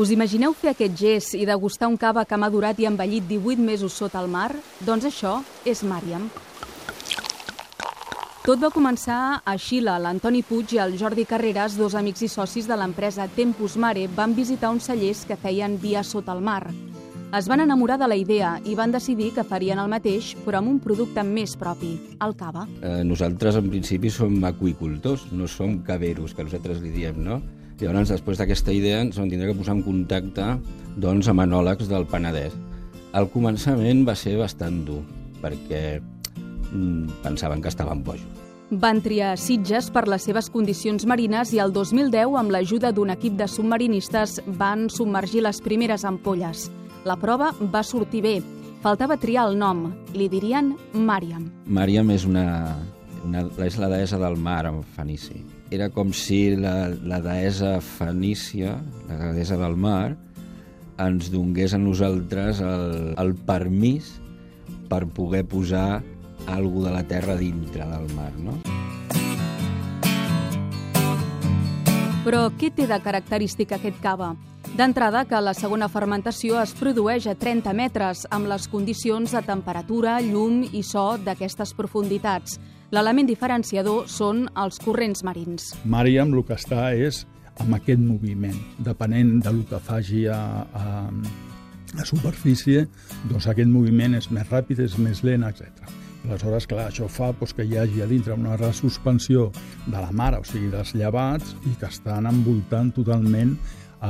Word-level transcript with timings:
Us 0.00 0.08
imagineu 0.08 0.54
fer 0.56 0.70
aquest 0.70 0.94
gest 0.96 1.34
i 1.36 1.42
degustar 1.44 1.90
un 1.90 1.98
cava 2.00 2.22
que 2.24 2.32
ha 2.32 2.40
madurat 2.40 2.78
i 2.80 2.86
envellit 2.88 3.26
18 3.28 3.60
mesos 3.60 3.92
sota 3.92 4.22
el 4.22 4.30
mar? 4.32 4.54
Doncs 4.86 5.04
això 5.10 5.32
és 5.68 5.82
Màriam. 5.84 6.22
Tot 8.46 8.62
va 8.62 8.70
començar 8.72 9.18
a 9.44 9.56
Xile. 9.60 9.98
L'Antoni 10.00 10.40
Puig 10.40 10.72
i 10.72 10.80
el 10.80 10.96
Jordi 10.96 11.26
Carreras, 11.28 11.76
dos 11.76 11.98
amics 12.00 12.24
i 12.24 12.30
socis 12.32 12.70
de 12.70 12.80
l'empresa 12.80 13.28
Tempus 13.36 13.76
Mare, 13.76 14.06
van 14.16 14.32
visitar 14.32 14.72
uns 14.72 14.88
cellers 14.88 15.26
que 15.28 15.36
feien 15.36 15.76
via 15.84 16.00
sota 16.00 16.32
el 16.32 16.40
mar. 16.48 16.62
Es 17.36 17.52
van 17.52 17.60
enamorar 17.60 18.00
de 18.00 18.08
la 18.08 18.16
idea 18.16 18.56
i 18.64 18.72
van 18.74 18.96
decidir 18.96 19.34
que 19.36 19.44
farien 19.44 19.84
el 19.84 19.92
mateix, 19.92 20.32
però 20.48 20.64
amb 20.64 20.72
un 20.72 20.80
producte 20.80 21.20
més 21.28 21.58
propi, 21.60 21.92
el 22.24 22.38
cava. 22.40 22.64
Eh, 22.80 23.02
nosaltres, 23.04 23.60
en 23.60 23.68
principi, 23.68 24.08
som 24.08 24.40
aquicultors, 24.48 25.28
no 25.30 25.44
som 25.46 25.82
caveros, 25.84 26.32
que 26.32 26.48
nosaltres 26.48 26.80
li 26.80 26.96
diem, 26.96 27.20
no? 27.20 27.42
Llavors, 27.80 28.10
després 28.12 28.40
d'aquesta 28.40 28.74
idea, 28.76 29.00
ens 29.00 29.16
vam 29.16 29.30
tindre 29.30 29.48
que 29.50 29.56
posar 29.56 29.78
en 29.78 29.84
contacte 29.86 30.46
doncs, 31.00 31.30
amb 31.32 31.46
enòlegs 31.46 31.88
del 31.88 32.04
Penedès. 32.10 32.52
Al 33.16 33.30
començament 33.32 34.04
va 34.06 34.14
ser 34.14 34.36
bastant 34.38 34.82
dur, 34.86 35.00
perquè 35.40 35.98
mm, 35.98 37.22
pensaven 37.24 37.62
que 37.62 37.72
estaven 37.72 38.04
bojos. 38.04 38.28
Van 38.70 39.00
triar 39.02 39.32
Sitges 39.40 39.88
per 39.90 40.04
les 40.06 40.22
seves 40.22 40.46
condicions 40.54 41.02
marines 41.10 41.50
i 41.56 41.58
el 41.58 41.72
2010, 41.74 42.36
amb 42.38 42.52
l'ajuda 42.54 42.92
d'un 42.94 43.10
equip 43.10 43.34
de 43.40 43.48
submarinistes, 43.50 44.38
van 44.60 44.86
submergir 44.92 45.42
les 45.42 45.58
primeres 45.64 46.04
ampolles. 46.06 46.68
La 47.04 47.16
prova 47.18 47.50
va 47.72 47.82
sortir 47.82 48.22
bé. 48.22 48.36
Faltava 48.84 49.18
triar 49.18 49.48
el 49.50 49.58
nom. 49.58 49.88
Li 50.14 50.28
dirien 50.30 50.76
Màriam. 50.94 51.48
Màriam 51.66 52.14
és 52.14 52.28
una, 52.28 52.76
una, 53.26 53.44
és 53.64 53.76
la 53.80 53.90
deessa 53.92 54.18
del 54.20 54.36
mar 54.40 54.64
en 54.68 54.82
fenici. 54.96 55.42
Era 55.70 55.90
com 55.94 56.12
si 56.16 56.56
la, 56.56 56.90
la 56.90 57.20
deessa 57.22 57.78
fenícia, 57.84 58.78
la 59.08 59.32
deessa 59.36 59.58
del 59.60 59.76
mar, 59.78 60.16
ens 61.00 61.30
donés 61.32 61.74
a 61.74 61.80
nosaltres 61.80 62.60
el, 62.64 63.14
el 63.20 63.34
permís 63.48 64.16
per 64.90 65.06
poder 65.06 65.44
posar 65.48 66.02
alguna 66.50 66.90
de 66.90 66.94
la 66.96 67.04
terra 67.08 67.36
dintre 67.36 67.86
del 67.86 68.12
mar, 68.16 68.32
no? 68.36 68.58
Però 72.20 72.50
què 72.60 72.68
té 72.74 72.84
de 72.84 72.98
característic 73.00 73.72
aquest 73.72 73.96
cava? 74.02 74.34
D'entrada, 74.76 75.24
que 75.26 75.38
la 75.42 75.54
segona 75.56 75.88
fermentació 75.90 76.58
es 76.60 76.74
produeix 76.78 77.26
a 77.26 77.34
30 77.34 77.72
metres, 77.74 78.26
amb 78.30 78.46
les 78.50 78.68
condicions 78.70 79.32
de 79.34 79.40
temperatura, 79.42 80.18
llum 80.22 80.60
i 80.62 80.82
so 80.86 81.14
d'aquestes 81.18 81.72
profunditats. 81.74 82.60
L'element 82.90 83.28
diferenciador 83.28 84.08
són 84.10 84.48
els 84.58 84.80
corrents 84.82 85.22
marins. 85.22 85.68
Màriam 85.86 86.32
el 86.34 86.42
que 86.46 86.56
està 86.58 86.88
és 86.90 87.22
amb 87.62 87.76
aquest 87.76 88.00
moviment. 88.02 88.56
Depenent 88.82 89.36
del 89.44 89.60
que 89.70 89.78
faci 89.78 90.24
a, 90.26 90.40
a, 90.74 90.86
a 91.94 92.06
superfície, 92.08 92.88
doncs 93.30 93.46
aquest 93.52 93.70
moviment 93.70 94.18
és 94.18 94.26
més 94.34 94.50
ràpid, 94.50 94.82
és 94.82 94.98
més 94.98 95.22
lent, 95.22 95.46
etc. 95.46 95.86
Aleshores, 96.26 96.66
clar, 96.66 96.88
això 96.90 97.06
fa 97.06 97.30
doncs, 97.30 97.54
que 97.54 97.64
hi 97.64 97.78
hagi 97.78 98.02
a 98.02 98.10
dintre 98.10 98.34
una 98.34 98.58
resuspensió 98.58 99.52
de 99.86 99.96
la 99.96 100.10
mare, 100.10 100.42
o 100.42 100.44
sigui, 100.44 100.72
dels 100.74 100.90
llevats, 100.98 101.54
i 101.70 101.76
que 101.78 101.86
estan 101.86 102.26
envoltant 102.26 102.90
totalment 102.98 103.54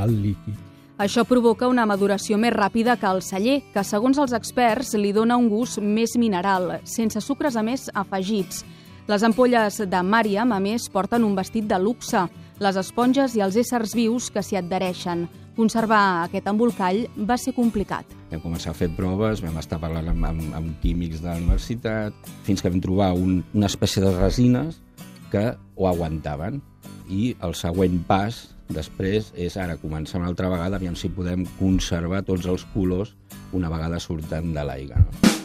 el 0.00 0.16
líquid. 0.24 0.56
Això 1.00 1.22
provoca 1.24 1.64
una 1.64 1.86
maduració 1.88 2.36
més 2.36 2.52
ràpida 2.52 2.98
que 3.00 3.08
el 3.08 3.22
celler, 3.24 3.54
que 3.72 3.80
segons 3.88 4.18
els 4.20 4.34
experts 4.36 4.90
li 5.00 5.14
dona 5.16 5.38
un 5.40 5.46
gust 5.48 5.78
més 5.80 6.12
mineral, 6.20 6.74
sense 6.84 7.22
sucres 7.24 7.56
a 7.56 7.62
més 7.64 7.86
afegits. 7.96 8.66
Les 9.08 9.24
ampolles 9.24 9.80
de 9.80 10.02
Màriam, 10.04 10.52
a 10.52 10.58
més, 10.60 10.90
porten 10.92 11.24
un 11.24 11.32
vestit 11.38 11.64
de 11.64 11.78
luxe, 11.80 12.26
les 12.60 12.76
esponges 12.76 13.32
i 13.32 13.40
els 13.40 13.56
éssers 13.56 13.96
vius 13.96 14.28
que 14.28 14.44
s'hi 14.44 14.60
adhereixen. 14.60 15.24
Conservar 15.56 16.26
aquest 16.26 16.52
embolcall 16.52 17.06
va 17.16 17.40
ser 17.40 17.56
complicat. 17.56 18.04
Vam 18.28 18.44
començar 18.44 18.74
a 18.74 18.76
fer 18.76 18.90
proves, 18.92 19.40
vam 19.40 19.56
estar 19.56 19.80
parlant 19.80 20.12
amb, 20.12 20.28
amb, 20.34 20.50
amb 20.52 20.80
químics 20.84 21.24
de 21.24 21.30
la 21.30 21.38
universitat, 21.40 22.28
fins 22.44 22.60
que 22.60 22.68
vam 22.68 22.84
trobar 22.84 23.14
un, 23.16 23.40
una 23.56 23.72
espècie 23.72 24.04
de 24.04 24.12
resines 24.20 24.82
que 25.32 25.48
ho 25.80 25.88
aguantaven. 25.88 26.60
I 27.10 27.34
el 27.42 27.56
següent 27.58 27.98
pas 28.06 28.38
després 28.70 29.32
és 29.34 29.56
ara 29.58 29.78
començar 29.82 30.20
una 30.20 30.30
altra 30.30 30.50
vegada, 30.52 30.78
aviam 30.78 30.94
si 30.94 31.10
podem 31.10 31.42
conservar 31.58 32.22
tots 32.22 32.46
els 32.46 32.66
colors 32.76 33.16
una 33.52 33.72
vegada 33.72 33.98
surten 33.98 34.54
de 34.54 34.66
l'aigua. 34.66 35.02
No? 35.02 35.39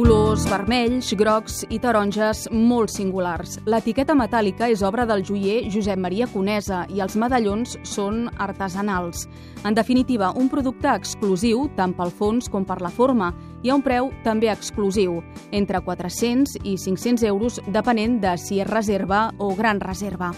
Colors 0.00 0.46
vermells, 0.48 1.10
grocs 1.12 1.58
i 1.68 1.76
taronges 1.76 2.46
molt 2.56 2.88
singulars. 2.88 3.58
L'etiqueta 3.68 4.14
metàl·lica 4.16 4.70
és 4.72 4.80
obra 4.80 5.04
del 5.04 5.20
joier 5.28 5.66
Josep 5.68 6.00
Maria 6.00 6.24
Conesa 6.32 6.86
i 6.88 7.02
els 7.04 7.18
medallons 7.20 7.74
són 7.84 8.22
artesanals. 8.40 9.26
En 9.60 9.76
definitiva, 9.76 10.30
un 10.40 10.48
producte 10.48 10.88
exclusiu 10.88 11.66
tant 11.76 11.92
pel 11.92 12.14
fons 12.16 12.48
com 12.48 12.64
per 12.64 12.78
la 12.80 12.88
forma 12.88 13.28
i 13.60 13.68
a 13.68 13.76
un 13.76 13.84
preu 13.84 14.08
també 14.24 14.48
exclusiu, 14.48 15.20
entre 15.52 15.84
400 15.84 16.56
i 16.64 16.78
500 16.80 17.28
euros 17.28 17.60
depenent 17.68 18.22
de 18.24 18.38
si 18.40 18.64
és 18.64 18.72
reserva 18.72 19.26
o 19.36 19.52
gran 19.52 19.84
reserva. 19.84 20.32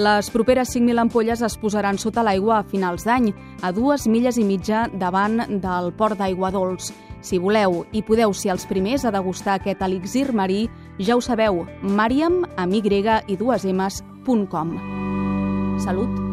Les 0.00 0.32
properes 0.32 0.72
5.000 0.72 1.04
ampolles 1.04 1.44
es 1.44 1.60
posaran 1.60 2.00
sota 2.00 2.24
l'aigua 2.24 2.62
a 2.62 2.64
finals 2.64 3.04
d'any, 3.04 3.34
a 3.60 3.76
dues 3.76 4.08
milles 4.08 4.40
i 4.40 4.48
mitja 4.48 4.86
davant 4.88 5.42
del 5.60 5.92
port 6.00 6.16
d'aigua 6.16 6.48
dolç. 6.48 6.94
Si 7.22 7.38
voleu 7.38 7.84
i 7.94 8.02
podeu 8.02 8.34
ser 8.34 8.50
els 8.56 8.66
primers 8.66 9.06
a 9.06 9.14
degustar 9.14 9.60
aquest 9.60 9.82
elixir 9.86 10.32
marí, 10.34 10.66
ja 10.98 11.16
ho 11.16 11.22
sabeu, 11.22 11.64
mariam, 11.82 12.42
amb 12.56 12.74
i 13.28 13.38
dues 13.38 13.64
m's.com. 13.64 14.76
Salut! 15.80 16.31